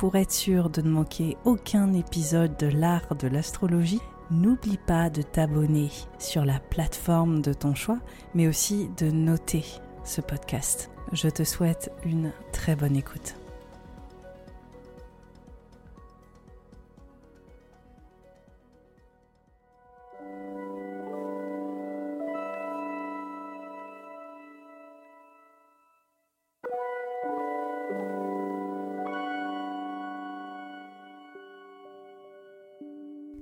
[0.00, 5.20] Pour être sûr de ne manquer aucun épisode de l'art de l'astrologie, n'oublie pas de
[5.20, 7.98] t'abonner sur la plateforme de ton choix,
[8.32, 9.62] mais aussi de noter
[10.04, 10.90] ce podcast.
[11.12, 13.34] Je te souhaite une très bonne écoute.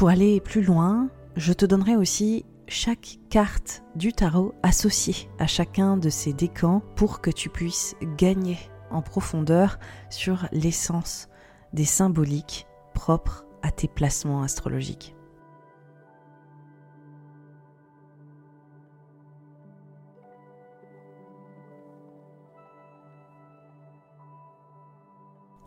[0.00, 5.98] Pour aller plus loin, je te donnerai aussi chaque carte du tarot associée à chacun
[5.98, 8.56] de ces décans pour que tu puisses gagner
[8.90, 9.78] en profondeur
[10.08, 11.28] sur l'essence
[11.74, 15.14] des symboliques propres à tes placements astrologiques.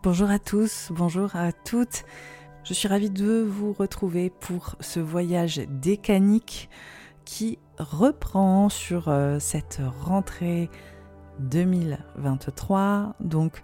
[0.01, 2.03] Bonjour à tous, bonjour à toutes.
[2.63, 6.69] Je suis ravie de vous retrouver pour ce voyage décanique
[7.25, 10.69] qui reprend sur euh, cette rentrée
[11.39, 13.15] 2023.
[13.19, 13.61] Donc,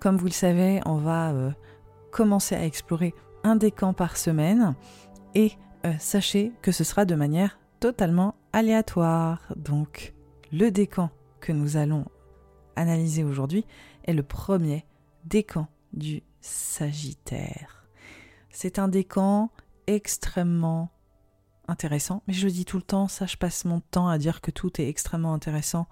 [0.00, 1.50] comme vous le savez, on va euh,
[2.10, 4.74] commencer à explorer un décan par semaine
[5.34, 5.52] et
[5.86, 9.40] euh, sachez que ce sera de manière totalement aléatoire.
[9.56, 10.12] Donc,
[10.52, 11.08] le décan
[11.40, 12.04] que nous allons
[12.76, 13.64] analyser aujourd'hui
[14.04, 14.84] est le premier
[15.24, 17.81] décan du Sagittaire.
[18.52, 19.50] C'est un décan
[19.86, 20.90] extrêmement
[21.68, 24.40] intéressant, mais je le dis tout le temps, ça je passe mon temps à dire
[24.40, 25.88] que tout est extrêmement intéressant.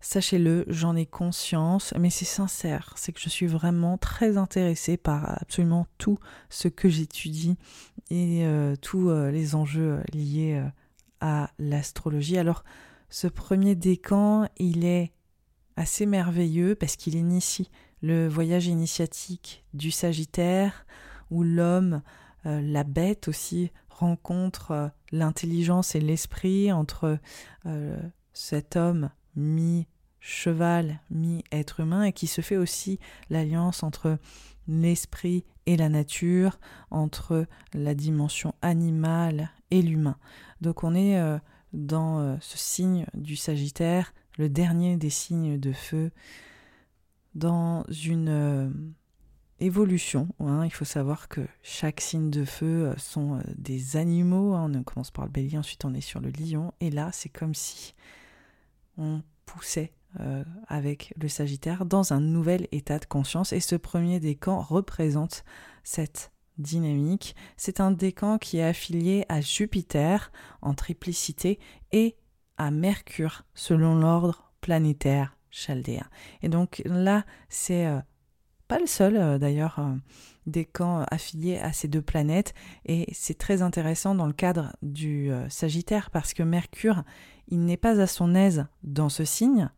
[0.00, 5.42] Sachez-le, j'en ai conscience, mais c'est sincère, c'est que je suis vraiment très intéressée par
[5.42, 6.18] absolument tout
[6.50, 7.56] ce que j'étudie
[8.08, 10.68] et euh, tous euh, les enjeux liés euh,
[11.20, 12.38] à l'astrologie.
[12.38, 12.62] Alors,
[13.10, 15.12] ce premier décan, il est
[15.76, 17.68] assez merveilleux parce qu'il initie
[18.00, 20.86] le voyage initiatique du Sagittaire,
[21.30, 22.02] où l'homme,
[22.46, 27.18] euh, la bête aussi, rencontre euh, l'intelligence et l'esprit entre
[27.66, 27.98] euh,
[28.32, 32.98] cet homme mi-cheval, mi-être humain, et qui se fait aussi
[33.30, 34.18] l'alliance entre
[34.66, 36.58] l'esprit et la nature,
[36.90, 40.16] entre la dimension animale et l'humain.
[40.60, 41.18] Donc on est
[41.72, 46.10] dans ce signe du Sagittaire, le dernier des signes de feu,
[47.34, 48.94] dans une
[49.60, 50.28] évolution.
[50.40, 50.64] Hein.
[50.64, 54.54] Il faut savoir que chaque signe de feu euh, sont euh, des animaux.
[54.54, 54.72] Hein.
[54.74, 56.72] On commence par le bélier, ensuite on est sur le lion.
[56.80, 57.94] Et là, c'est comme si
[58.96, 64.20] on poussait euh, avec le Sagittaire dans un nouvel état de conscience et ce premier
[64.20, 65.44] décan représente
[65.84, 67.36] cette dynamique.
[67.56, 70.32] C'est un décan qui est affilié à Jupiter
[70.62, 71.58] en triplicité
[71.92, 72.16] et
[72.56, 76.08] à Mercure selon l'ordre planétaire chaldéen.
[76.42, 77.86] Et donc là, c'est
[78.68, 79.80] pas le seul euh, d'ailleurs
[80.46, 82.54] décan affilié à ces deux planètes
[82.86, 87.02] et c'est très intéressant dans le cadre du Sagittaire parce que Mercure,
[87.48, 89.68] il n'est pas à son aise dans ce signe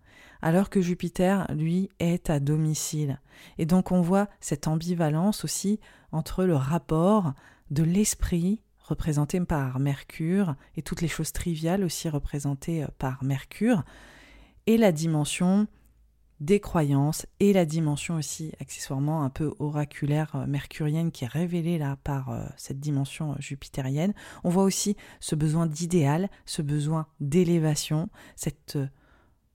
[0.43, 3.21] alors que Jupiter, lui, est à domicile.
[3.59, 5.81] Et donc on voit cette ambivalence aussi
[6.13, 7.35] entre le rapport
[7.71, 13.85] de l'esprit représenté par Mercure et toutes les choses triviales aussi représentées euh, par Mercure
[14.67, 15.69] et la dimension
[16.41, 21.79] des croyances et la dimension aussi accessoirement un peu oraculaire euh, mercurienne qui est révélée
[21.79, 24.15] là par euh, cette dimension jupitérienne.
[24.43, 28.79] On voit aussi ce besoin d'idéal, ce besoin d'élévation, cette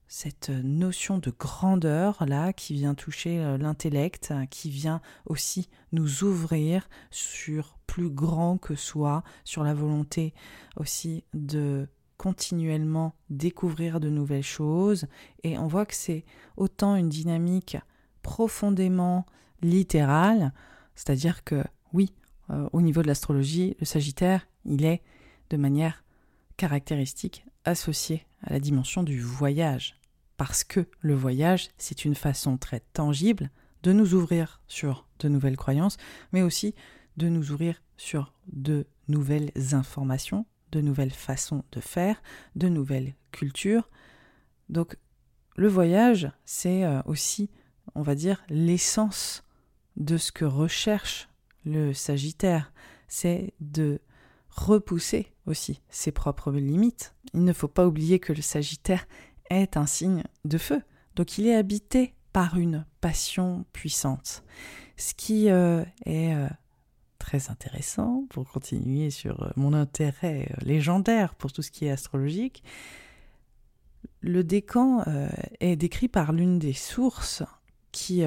[0.08, 6.88] cette notion de grandeur là qui vient toucher euh, l'intellect, qui vient aussi nous ouvrir
[7.10, 10.34] sur plus grand que soi, sur la volonté
[10.76, 11.88] aussi de
[12.18, 15.08] continuellement découvrir de nouvelles choses
[15.44, 16.26] et on voit que c'est
[16.58, 17.78] autant une dynamique
[18.22, 19.26] profondément
[19.62, 20.54] littérale,
[20.96, 21.64] c'est-à-dire que
[21.94, 22.14] oui,
[22.50, 25.02] euh, au niveau de l'astrologie, le Sagittaire, il est
[25.50, 26.04] de manière
[26.58, 29.96] caractéristique associé à la dimension du voyage.
[30.38, 33.50] Parce que le voyage, c'est une façon très tangible
[33.84, 35.98] de nous ouvrir sur de nouvelles croyances,
[36.34, 36.76] mais aussi
[37.18, 42.22] de nous ouvrir sur de nouvelles informations, de nouvelles façons de faire,
[42.56, 43.90] de nouvelles cultures.
[44.70, 44.98] Donc
[45.56, 47.50] le voyage, c'est euh, aussi,
[47.96, 49.44] on va dire, l'essence
[49.96, 51.30] de ce que recherche
[51.66, 52.74] le Sagittaire,
[53.08, 54.00] c'est de
[54.50, 57.16] repousser aussi ses propres limites.
[57.34, 59.08] Il ne faut pas oublier que le Sagittaire
[59.50, 60.82] est un signe de feu,
[61.16, 64.44] donc il est habité par une passion puissante.
[64.98, 66.48] Ce qui euh, est euh,
[67.26, 72.64] très intéressant pour continuer sur euh, mon intérêt légendaire pour tout ce qui est astrologique,
[74.22, 75.04] le décan
[75.60, 77.44] est décrit par l'une des sources
[77.92, 78.24] qui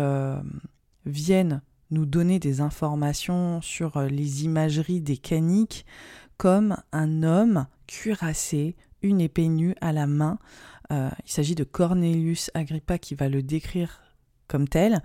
[1.06, 1.60] viennent
[1.90, 5.84] nous donner des informations sur les imageries des caniques
[6.36, 10.38] comme un homme cuirassé, une épée nue à la main.
[10.92, 14.00] Euh, il s'agit de Cornelius Agrippa qui va le décrire
[14.48, 15.02] comme tel.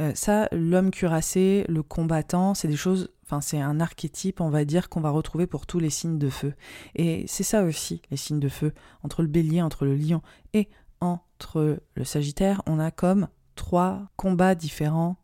[0.00, 4.64] Euh, ça, l'homme cuirassé, le combattant, c'est des choses, enfin c'est un archétype, on va
[4.64, 6.54] dire, qu'on va retrouver pour tous les signes de feu.
[6.94, 8.72] Et c'est ça aussi, les signes de feu.
[9.02, 10.22] Entre le bélier, entre le lion
[10.54, 10.68] et
[11.00, 15.16] entre le sagittaire, on a comme trois combats différents,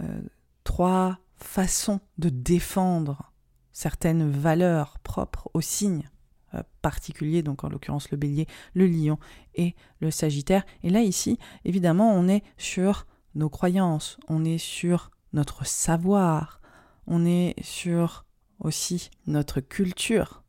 [0.00, 0.20] euh,
[0.64, 3.32] trois façons de défendre
[3.72, 6.08] certaines valeurs propres aux signes
[6.82, 9.18] particuliers, donc en l'occurrence le bélier, le lion
[9.54, 10.64] et le sagittaire.
[10.82, 16.60] Et là, ici, évidemment, on est sur nos croyances, on est sur notre savoir,
[17.06, 18.24] on est sur
[18.60, 20.42] aussi notre culture.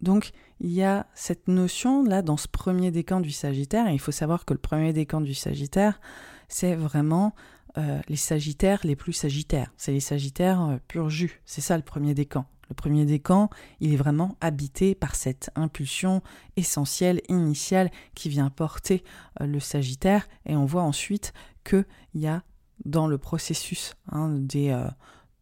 [0.00, 4.00] Donc, il y a cette notion là dans ce premier décan du Sagittaire, et il
[4.00, 6.00] faut savoir que le premier décan du Sagittaire,
[6.48, 7.34] c'est vraiment
[7.78, 9.72] euh, les Sagittaires les plus Sagittaires.
[9.76, 11.40] C'est les Sagittaires euh, pur jus.
[11.44, 12.46] C'est ça le premier décan.
[12.68, 16.22] Le premier décan, il est vraiment habité par cette impulsion
[16.56, 19.04] essentielle, initiale, qui vient porter
[19.40, 20.28] euh, le Sagittaire.
[20.46, 21.32] Et on voit ensuite
[21.64, 22.42] qu'il y a
[22.84, 24.76] dans le processus hein, des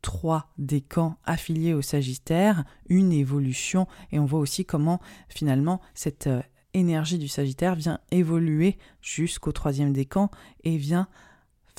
[0.02, 3.86] trois décans affiliés au Sagittaire une évolution.
[4.10, 6.28] Et on voit aussi comment finalement cette
[6.74, 10.30] énergie du Sagittaire vient évoluer jusqu'au troisième décan
[10.64, 11.08] et vient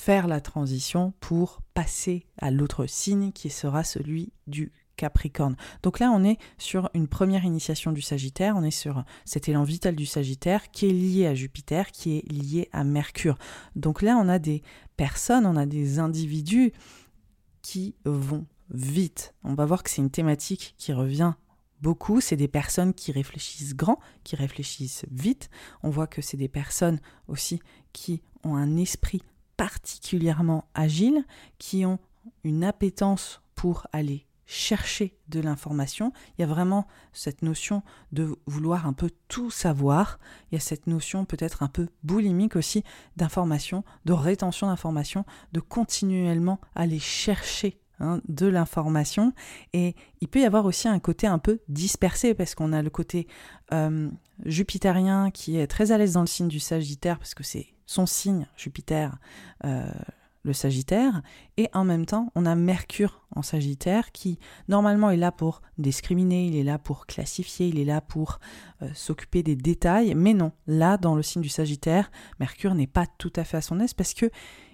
[0.00, 5.56] faire la transition pour passer à l'autre signe qui sera celui du Capricorne.
[5.82, 9.64] Donc là, on est sur une première initiation du Sagittaire, on est sur cet élan
[9.64, 13.38] vital du Sagittaire qui est lié à Jupiter, qui est lié à Mercure.
[13.76, 14.62] Donc là, on a des
[14.96, 16.72] personnes, on a des individus
[17.62, 19.34] qui vont vite.
[19.44, 21.34] On va voir que c'est une thématique qui revient
[21.80, 25.50] beaucoup, c'est des personnes qui réfléchissent grand, qui réfléchissent vite.
[25.82, 27.60] On voit que c'est des personnes aussi
[27.92, 29.22] qui ont un esprit
[29.56, 31.24] particulièrement agiles,
[31.58, 31.98] qui ont
[32.42, 36.12] une appétence pour aller chercher de l'information.
[36.36, 37.82] Il y a vraiment cette notion
[38.12, 40.18] de vouloir un peu tout savoir.
[40.50, 42.84] Il y a cette notion peut-être un peu boulimique aussi
[43.16, 49.32] d'information, de rétention d'information, de continuellement aller chercher hein, de l'information.
[49.72, 52.90] Et il peut y avoir aussi un côté un peu dispersé parce qu'on a le
[52.90, 53.26] côté
[53.72, 54.10] euh,
[54.44, 58.06] jupitérien qui est très à l'aise dans le signe du Sagittaire parce que c'est son
[58.06, 59.16] signe, Jupiter,
[59.64, 59.86] euh,
[60.44, 61.22] le Sagittaire,
[61.56, 66.46] et en même temps, on a Mercure en Sagittaire qui, normalement, est là pour discriminer,
[66.46, 68.38] il est là pour classifier, il est là pour
[68.82, 73.06] euh, s'occuper des détails, mais non, là, dans le signe du Sagittaire, Mercure n'est pas
[73.06, 74.30] tout à fait à son aise parce que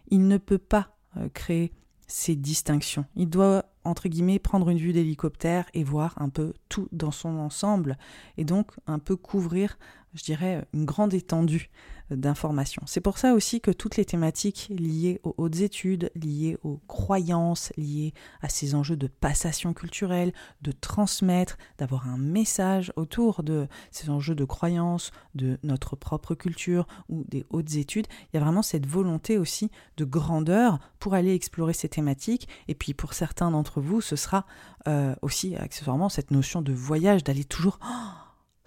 [0.09, 1.73] il ne peut pas euh, créer
[2.09, 3.05] ces distinctions.
[3.15, 7.39] Il doit, entre guillemets, prendre une vue d'hélicoptère et voir un peu tout dans son
[7.39, 7.97] ensemble,
[8.37, 9.79] et donc un peu couvrir,
[10.15, 11.71] je dirais, une grande étendue
[12.11, 12.83] d'informations.
[12.87, 17.73] C'est pour ça aussi que toutes les thématiques liées aux hautes études, liées aux croyances,
[17.77, 24.11] liées à ces enjeux de passation culturelle, de transmettre, d'avoir un message autour de ces
[24.11, 28.63] enjeux de croyances, de notre propre culture ou des hautes études, il y a vraiment
[28.63, 32.49] cette volonté aussi de grandeur pour aller explorer ces thématiques.
[32.69, 34.47] Et puis pour certains d'entre vous, ce sera
[34.89, 37.79] euh, aussi accessoirement cette notion de voyage, d'aller toujours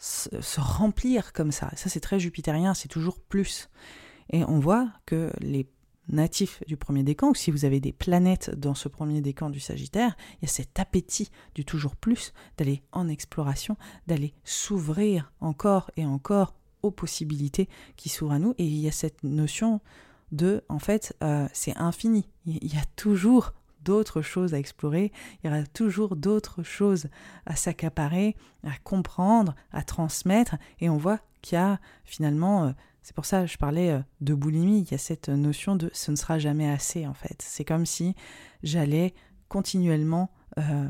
[0.03, 1.72] se, remplir comme ça.
[1.75, 3.69] Ça, c'est très jupitérien, c'est toujours plus.
[4.31, 5.69] Et on voit que les
[6.10, 9.62] natifs du premier décan, ou si vous avez des planètes dans ce premier décan du
[9.62, 15.89] Sagittaire, il y a cet appétit du toujours plus, d'aller en exploration, d'aller s'ouvrir encore
[15.95, 18.53] et encore aux possibilités qui s'ouvrent à nous.
[18.57, 19.79] Et il y a cette notion
[20.33, 22.27] de, en fait, euh, c'est infini.
[22.45, 25.11] Il y a toujours d'autres choses à explorer,
[25.43, 27.07] il y aura toujours d'autres choses
[27.45, 32.71] à s'accaparer, à comprendre, à transmettre, et on voit qu'il y a finalement, euh,
[33.01, 36.11] c'est pour ça je parlais euh, de boulimie, il y a cette notion de ce
[36.11, 37.41] ne sera jamais assez en fait.
[37.41, 38.15] C'est comme si
[38.63, 39.13] j'allais
[39.49, 40.89] continuellement euh,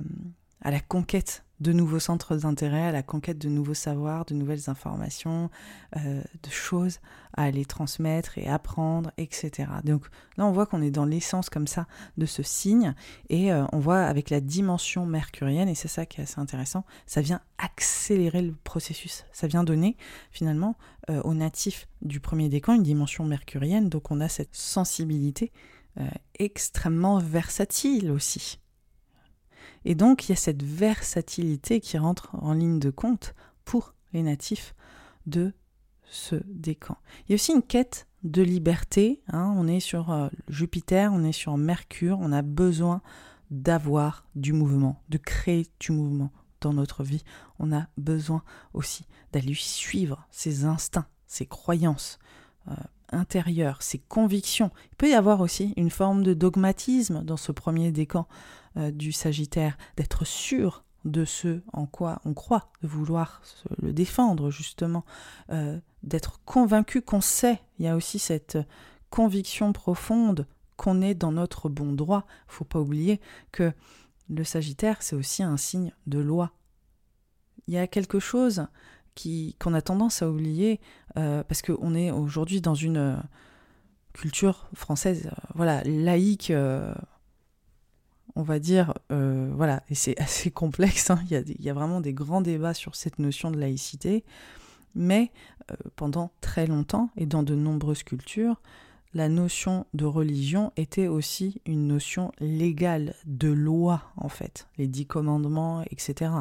[0.62, 4.70] à la conquête de nouveaux centres d'intérêt, à la conquête de nouveaux savoirs, de nouvelles
[4.70, 5.50] informations,
[5.96, 7.00] euh, de choses
[7.36, 9.70] à aller transmettre et apprendre, etc.
[9.84, 10.06] Donc
[10.38, 12.94] là, on voit qu'on est dans l'essence comme ça de ce signe,
[13.30, 16.86] et euh, on voit avec la dimension mercurienne, et c'est ça qui est assez intéressant,
[17.08, 19.96] ça vient accélérer le processus, ça vient donner
[20.32, 20.76] finalement
[21.10, 25.52] euh, aux natifs du premier décan une dimension mercurienne, donc on a cette sensibilité
[26.40, 28.63] extrêmement versatile aussi.
[29.86, 33.36] Et donc il y a cette versatilité qui rentre en ligne de compte
[33.66, 34.76] pour les natifs
[35.26, 35.54] de
[36.06, 36.98] ce décan.
[37.28, 39.22] Il y a aussi une quête de liberté.
[39.28, 39.54] Hein.
[39.58, 43.02] on est sur euh, Jupiter, on est sur Mercure, on a besoin
[43.52, 47.24] d'avoir du mouvement, de créer du mouvement dans notre vie.
[47.60, 52.20] On a besoin aussi d'aller suivre ses instincts, ses croyances
[52.70, 52.76] euh,
[53.12, 54.72] intérieures, ses convictions.
[54.92, 58.28] Il peut y avoir aussi une forme de dogmatisme dans ce premier décan.
[58.76, 63.44] Euh, du Sagittaire, d'être sûr de ce en quoi on croit, de vouloir
[63.80, 65.06] le défendre justement,
[65.52, 67.62] euh, d'être convaincu qu'on sait.
[67.78, 68.58] Il y a aussi cette
[69.12, 72.26] conviction profonde qu'on est dans notre bon droit.
[72.48, 73.74] Faut pas oublier que
[74.28, 76.52] le Sagittaire, c'est aussi un signe de loi.
[77.68, 78.66] Il y a quelque chose
[79.14, 80.80] qui qu'on a tendance à oublier
[81.18, 83.22] euh, parce qu'on est aujourd'hui dans une
[84.14, 86.52] culture française, voilà, laïque
[88.36, 91.20] on va dire, euh, voilà, et c'est assez complexe, hein.
[91.30, 94.24] il, y a, vraiment des grands débats sur cette notion de laïcité,
[94.96, 95.32] mais
[95.72, 98.62] euh, pendant très longtemps et dans de nombreuses cultures,
[99.16, 104.68] la notion de religion était aussi une notion légale, de loi en fait.
[104.78, 106.32] Les dix commandements, etc.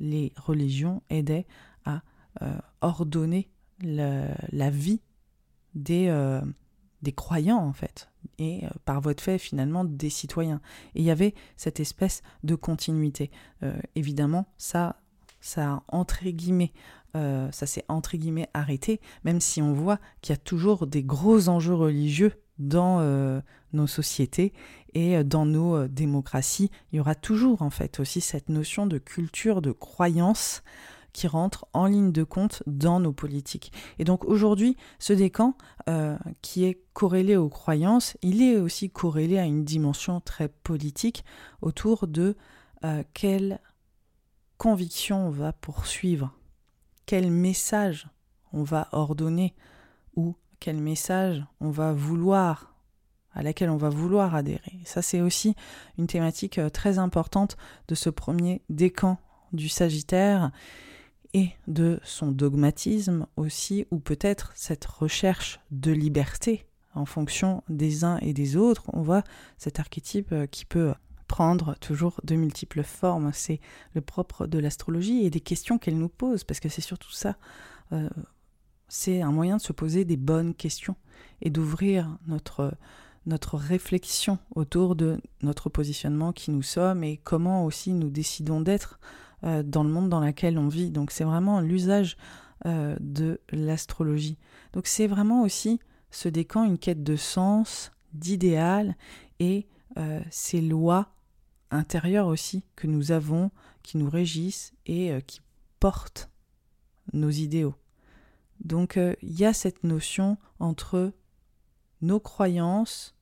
[0.00, 1.46] Les religions aidaient
[1.84, 2.02] à
[2.42, 3.48] euh, ordonner
[3.80, 5.00] la, vie
[5.76, 6.08] des,
[7.02, 10.60] des croyants en fait, et euh, par voie de fait finalement des citoyens.
[10.94, 13.30] Et il y avait cette espèce de continuité.
[13.62, 15.00] Euh, évidemment, ça,
[15.40, 16.72] ça entre guillemets,
[17.16, 21.02] euh, ça s'est entre guillemets arrêté, même si on voit qu'il y a toujours des
[21.02, 23.02] gros enjeux religieux dans
[23.74, 24.54] nos sociétés
[24.94, 26.70] et dans nos démocraties.
[26.90, 30.62] Il y aura toujours en fait aussi cette notion de culture, de croyance
[31.16, 33.72] qui rentrent en ligne de compte dans nos politiques.
[33.98, 35.54] Et donc aujourd'hui, ce décan,
[35.88, 41.24] euh, qui est corrélé aux croyances, il est aussi corrélé à une dimension très politique
[41.62, 42.36] autour de
[42.84, 43.60] euh, quelle
[44.58, 46.32] conviction on va poursuivre,
[47.06, 48.08] quel message
[48.52, 49.54] on va ordonner
[50.16, 52.74] ou quel message on va vouloir
[53.32, 54.80] à laquelle on va vouloir adhérer.
[54.84, 55.54] Ça, c'est aussi
[55.96, 57.56] une thématique euh, très importante
[57.88, 59.18] de ce premier décan
[59.52, 60.50] du Sagittaire
[61.34, 68.18] et de son dogmatisme aussi, ou peut-être cette recherche de liberté en fonction des uns
[68.18, 68.84] et des autres.
[68.92, 69.22] On voit
[69.58, 70.94] cet archétype euh, qui peut
[71.28, 73.30] prendre toujours de multiples formes.
[73.32, 73.60] C'est
[73.94, 77.36] le propre de l'astrologie et des questions qu'elle nous pose, parce que c'est surtout ça.
[77.92, 78.08] Euh,
[78.88, 80.96] c'est un moyen de se poser des bonnes questions
[81.42, 82.76] et d'ouvrir notre,
[83.26, 89.00] notre réflexion autour de notre positionnement, qui nous sommes et comment aussi nous décidons d'être
[89.44, 90.90] euh, dans le monde dans lequel on vit.
[90.90, 92.16] Donc c'est vraiment l'usage
[92.66, 94.38] euh, de l'astrologie.
[94.72, 98.96] Donc c'est vraiment aussi ce décan une quête de sens, d'idéal
[99.40, 99.66] et
[100.30, 101.08] ces lois
[101.70, 103.50] intérieures aussi que nous avons,
[103.82, 105.40] qui nous régissent et qui
[105.80, 106.28] portent
[107.14, 107.74] nos idéaux.
[108.62, 111.14] Donc il y a cette notion entre
[112.02, 113.14] nos croyances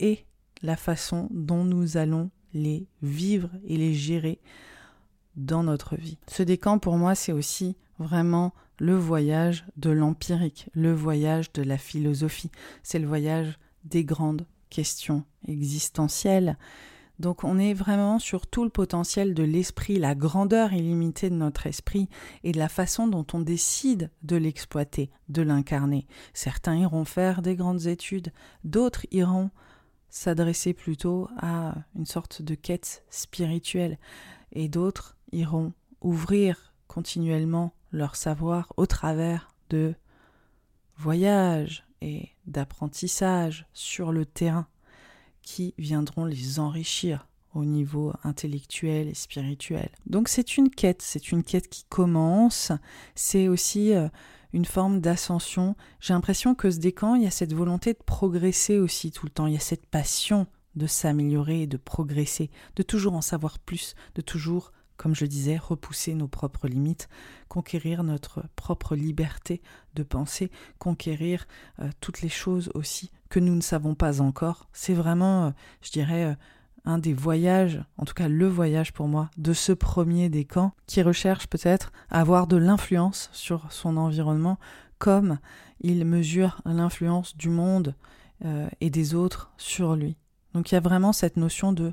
[0.00, 0.24] et
[0.62, 4.40] la façon dont nous allons les vivre et les gérer
[5.36, 6.18] dans notre vie.
[6.28, 11.78] Ce décan, pour moi, c'est aussi vraiment le voyage de l'empirique, le voyage de la
[11.78, 12.50] philosophie.
[12.82, 16.56] C'est le voyage des grandes questions existentielles.
[17.18, 21.66] Donc on est vraiment sur tout le potentiel de l'esprit, la grandeur illimitée de notre
[21.66, 22.08] esprit
[22.42, 26.06] et de la façon dont on décide de l'exploiter, de l'incarner.
[26.32, 28.32] Certains iront faire des grandes études,
[28.64, 29.50] d'autres iront
[30.10, 33.98] s'adresser plutôt à une sorte de quête spirituelle,
[34.52, 39.94] et d'autres iront ouvrir continuellement leur savoir au travers de
[40.96, 44.66] voyages et d'apprentissage sur le terrain
[45.42, 49.90] qui viendront les enrichir au niveau intellectuel et spirituel.
[50.06, 52.72] Donc c'est une quête, c'est une quête qui commence,
[53.14, 54.08] c'est aussi euh,
[54.52, 55.76] une forme d'ascension.
[56.00, 59.32] J'ai l'impression que ce décan, il y a cette volonté de progresser aussi tout le
[59.32, 60.46] temps, il y a cette passion
[60.76, 65.56] de s'améliorer et de progresser, de toujours en savoir plus, de toujours, comme je disais,
[65.56, 67.08] repousser nos propres limites,
[67.48, 69.60] conquérir notre propre liberté
[69.94, 71.48] de penser, conquérir
[71.80, 74.68] euh, toutes les choses aussi que nous ne savons pas encore.
[74.72, 76.34] C'est vraiment, euh, je dirais, euh,
[76.84, 80.70] un des voyages, en tout cas le voyage pour moi, de ce premier des camps,
[80.86, 84.56] qui recherche peut-être à avoir de l'influence sur son environnement,
[84.98, 85.40] comme
[85.80, 87.96] il mesure l'influence du monde
[88.80, 90.16] et des autres sur lui.
[90.52, 91.92] Donc il y a vraiment cette notion de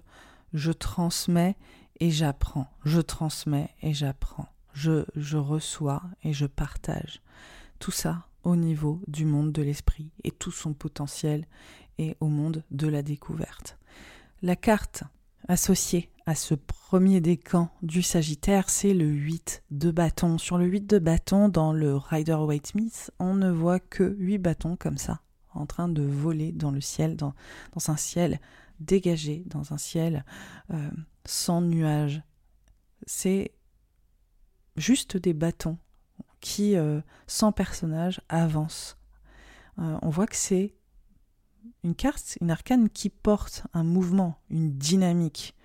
[0.54, 1.56] je transmets
[2.00, 7.22] et j'apprends, je transmets et j'apprends, je, je reçois et je partage.
[7.80, 11.46] Tout ça au niveau du monde de l'esprit et tout son potentiel
[11.98, 13.78] et au monde de la découverte.
[14.42, 15.04] La carte
[15.48, 20.38] associée à ce premier décan du Sagittaire, c'est le 8 de bâton.
[20.38, 24.38] Sur le 8 de bâton, dans le Rider Waite Smith, on ne voit que 8
[24.38, 25.22] bâtons comme ça,
[25.54, 27.34] en train de voler dans le ciel, dans,
[27.88, 28.40] un ciel
[28.80, 30.26] dégagé, dans un ciel
[30.72, 30.90] euh,
[31.26, 32.22] sans nuages.
[33.06, 33.52] C'est
[34.76, 35.78] juste des bâtons
[36.42, 38.98] qui, euh, sans personnage, avancent.
[39.80, 40.76] Euh, on voit que c'est
[41.84, 45.56] une carte, une arcane qui porte un mouvement, une dynamique.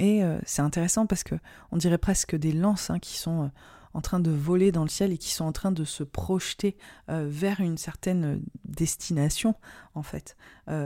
[0.00, 1.36] Et c'est intéressant parce que
[1.70, 3.52] on dirait presque des lances hein, qui sont
[3.98, 6.76] en train de voler dans le ciel et qui sont en train de se projeter
[7.08, 9.54] vers une certaine destination
[9.94, 10.36] en fait.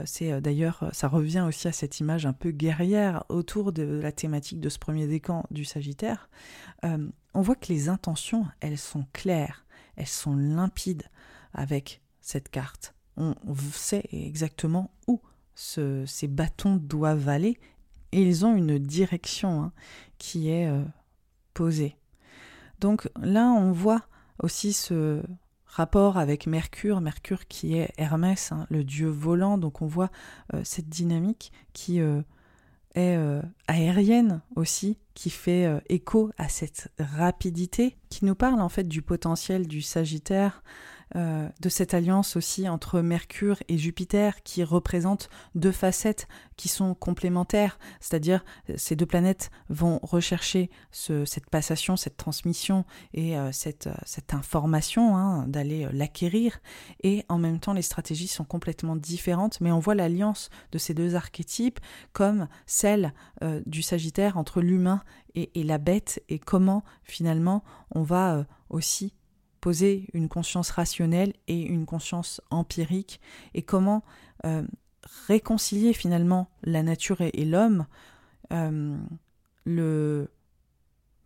[0.05, 4.59] c'est d'ailleurs, ça revient aussi à cette image un peu guerrière autour de la thématique
[4.59, 6.29] de ce premier décan du Sagittaire.
[6.83, 11.03] on voit que les intentions, elles sont claires, elles sont limpides
[11.53, 13.35] avec cette carte on
[13.73, 15.21] sait exactement où
[15.55, 17.57] ces bâtons doivent aller
[18.11, 19.73] et ils ont une direction hein,
[20.17, 20.83] qui est euh,
[21.53, 21.95] posée.
[22.79, 24.01] Donc là, on voit
[24.41, 25.21] aussi ce
[25.65, 30.11] rapport avec Mercure, Mercure qui est Hermès, hein, le dieu volant, donc on voit
[30.53, 32.21] euh, cette dynamique qui euh,
[32.95, 33.17] est
[33.67, 39.67] aérienne aussi, qui fait écho à cette rapidité, qui nous parle en fait du potentiel
[39.67, 40.61] du Sagittaire
[41.15, 46.95] euh, de cette alliance aussi entre Mercure et Jupiter qui représentent deux facettes qui sont
[46.95, 53.87] complémentaires, c'est-à-dire euh, ces deux planètes vont rechercher cette passation, cette transmission et euh, cette,
[54.31, 56.59] information, hein, d'aller l'acquérir,
[57.03, 60.95] et en même temps les stratégies sont complètement différentes, mais on voit l'alliance de ces
[60.95, 61.79] deux archétypes
[62.13, 63.13] comme celle
[63.65, 65.03] du Sagittaire entre l'humain
[65.35, 69.13] et, la bête, et comment finalement on va aussi
[69.63, 73.21] poser une conscience rationnelle et une conscience empirique
[73.53, 74.03] et comment
[74.45, 74.67] euh,
[75.27, 77.87] réconcilier finalement la nature et, l'homme,
[78.51, 78.97] euh,
[79.63, 80.29] le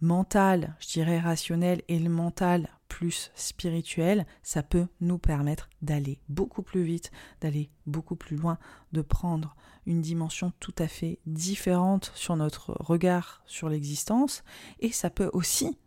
[0.01, 6.61] mental, je dirais rationnel, et le mental plus spirituel, ça peut nous permettre d'aller beaucoup
[6.61, 7.09] plus vite,
[7.41, 8.59] d'aller beaucoup plus loin,
[8.91, 9.55] de prendre
[9.87, 14.43] une dimension tout à fait différente sur notre regard sur l'existence,
[14.77, 15.79] et ça peut aussi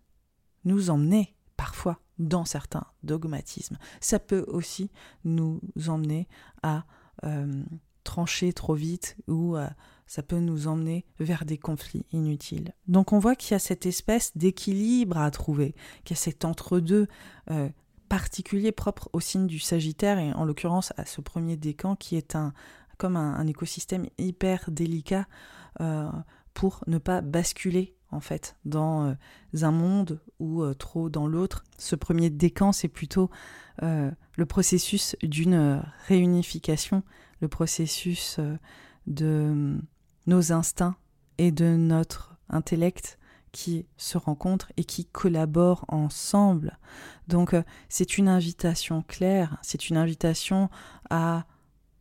[0.64, 3.76] nous emmener parfois dans certains dogmatismes.
[4.00, 4.90] Ça peut aussi
[5.24, 6.26] nous emmener
[6.62, 6.84] à
[7.24, 7.62] euh,
[8.02, 9.68] trancher trop vite ou euh,
[10.06, 12.72] ça peut nous emmener vers des conflits inutiles.
[12.88, 16.46] Donc on voit qu'il y a cette espèce d'équilibre à trouver, qu'il y a cet
[16.46, 17.08] entre-deux
[17.50, 17.68] euh,
[18.08, 22.38] particulier propre au signe du Sagittaire et en l'occurrence à ce premier décan qui est
[22.96, 25.26] comme un écosystème hyper délicat
[26.54, 29.14] pour ne pas basculer en fait, dans euh,
[29.62, 31.64] un monde ou euh, trop dans l'autre.
[31.78, 33.30] Ce premier décan, c'est plutôt
[33.82, 37.02] euh, le processus d'une réunification,
[37.40, 38.38] le processus
[39.06, 39.78] de
[40.26, 40.96] nos instincts
[41.38, 43.18] et de notre intellect
[43.52, 46.78] qui se rencontrent et qui collaborent ensemble.
[47.28, 47.54] Donc
[47.88, 50.68] c'est une invitation claire, c'est une invitation
[51.08, 51.46] à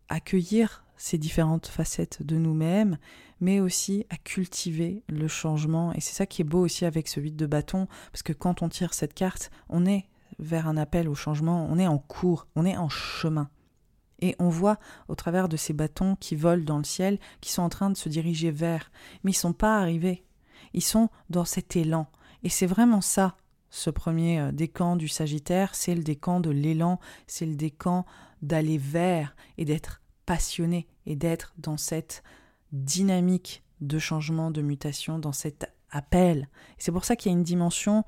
[0.09, 2.97] accueillir ces différentes facettes de nous-mêmes,
[3.41, 5.93] mais aussi à cultiver le changement.
[5.93, 8.61] Et c'est ça qui est beau aussi avec ce 8 de bâton, parce que quand
[8.61, 10.05] on tire cette carte, on est
[10.39, 13.49] vers un appel au changement, on est en cours, on est en chemin.
[14.21, 17.61] Et on voit au travers de ces bâtons qui volent dans le ciel, qui sont
[17.61, 18.91] en train de se diriger vers,
[19.23, 20.25] mais ils ne sont pas arrivés.
[20.73, 22.07] Ils sont dans cet élan.
[22.43, 23.37] Et c'est vraiment ça,
[23.69, 28.05] ce premier euh, décan du Sagittaire, c'est le décan de l'élan, c'est le décan
[28.41, 32.23] d'aller vers et d'être passionné et d'être dans cette
[32.71, 36.49] dynamique de changement, de mutation, dans cet appel.
[36.77, 38.03] C'est pour ça qu'il y a une dimension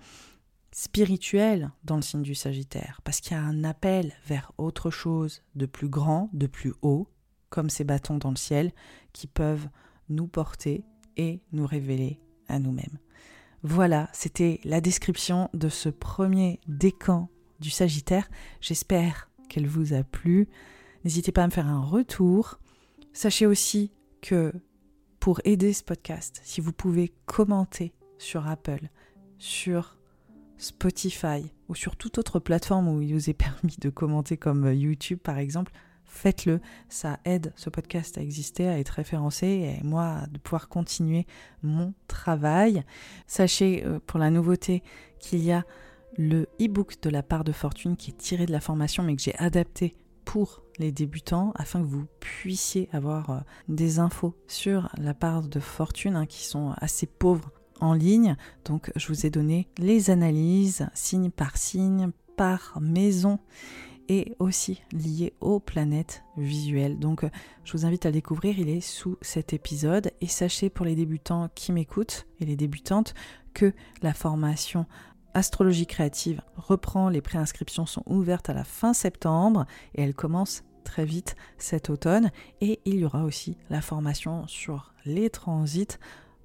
[0.72, 5.42] spirituelle dans le signe du Sagittaire, parce qu'il y a un appel vers autre chose
[5.56, 7.08] de plus grand, de plus haut,
[7.50, 8.72] comme ces bâtons dans le ciel,
[9.12, 9.68] qui peuvent
[10.10, 10.86] nous porter
[11.18, 13.00] et nous révéler à nous-mêmes.
[13.64, 18.30] Voilà, c'était la description de ce premier décan du Sagittaire.
[18.60, 20.48] J'espère qu'elle vous a plu.
[21.04, 22.60] N'hésitez pas à me faire un retour.
[23.14, 23.92] Sachez aussi
[24.22, 24.54] que
[25.20, 28.90] pour aider ce podcast, si vous pouvez commenter sur Apple,
[29.38, 29.98] sur
[30.58, 35.20] Spotify ou sur toute autre plateforme où il vous est permis de commenter comme YouTube
[35.22, 35.72] par exemple,
[36.06, 36.60] faites-le.
[36.90, 39.48] Ça aide ce podcast à exister, à être référencé
[39.80, 41.26] et moi de pouvoir continuer
[41.64, 42.84] mon travail.
[43.28, 44.84] Sachez euh, pour la nouveauté
[45.20, 45.66] qu'il y a
[46.18, 49.22] le e-book de la part de fortune qui est tiré de la formation mais que
[49.22, 55.14] j'ai adapté pour les débutants afin que vous puissiez avoir euh, des infos sur la
[55.14, 58.36] part de fortune hein, qui sont assez pauvres en ligne.
[58.66, 63.40] Donc je vous ai donné les analyses signe par signe, par maison
[64.10, 67.00] et aussi lié aux planètes visuelles.
[67.00, 67.26] Donc
[67.64, 70.12] je vous invite à découvrir, il est sous cet épisode.
[70.22, 73.14] Et sachez pour les débutants qui m'écoutent et les débutantes
[73.54, 74.86] que la formation
[75.34, 79.66] Astrologie créative reprend, les préinscriptions sont ouvertes à la fin septembre
[79.96, 82.32] et elle commence très vite cet automne.
[82.60, 85.98] Et il y aura aussi la formation sur les transits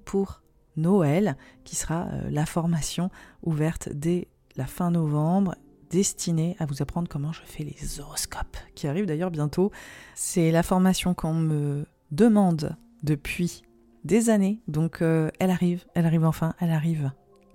[0.05, 0.41] pour
[0.77, 3.09] Noël, qui sera euh, la formation
[3.43, 5.55] ouverte dès la fin novembre
[5.89, 9.71] destinée à vous apprendre comment je fais les horoscopes, qui arrive d'ailleurs bientôt.
[10.15, 13.63] C'est la formation qu'on me demande depuis
[14.03, 17.11] des années, donc euh, elle arrive, elle arrive enfin, elle arrive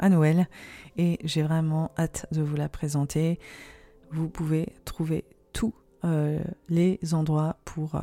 [0.09, 0.49] Noël,
[0.97, 3.39] et j'ai vraiment hâte de vous la présenter.
[4.11, 8.01] Vous pouvez trouver tous euh, les endroits pour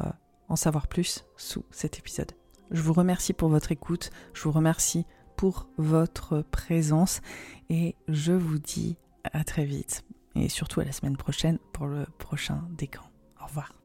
[0.47, 2.31] en savoir plus sous cet épisode.
[2.71, 7.21] Je vous remercie pour votre écoute, je vous remercie pour votre présence
[7.69, 10.03] et je vous dis à très vite
[10.35, 13.03] et surtout à la semaine prochaine pour le prochain décan.
[13.41, 13.78] Au revoir.